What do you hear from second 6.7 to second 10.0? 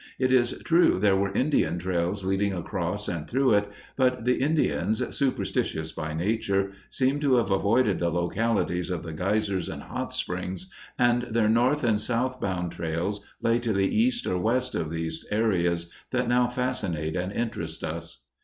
seem to have avoided the localities of the geysers and